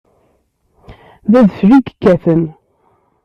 [1.31, 2.43] D adfel i yekkaten.